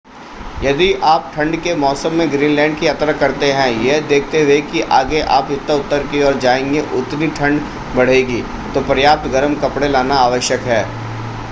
[0.63, 4.81] यदि आप ठंड के मौसम में ग्रीनलैंड की यात्रा करते हैं यह देखते हुए कि
[4.91, 7.61] आगे आप जितना उत्तर की ओर जाएँगे उतनी ठंड
[7.95, 8.41] बढ़ेगी
[8.73, 10.83] तो पर्याप्त गर्म कपड़े लाना आवश्यक है।